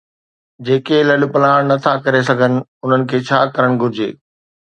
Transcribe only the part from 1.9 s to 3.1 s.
ڪري سگهن، انهن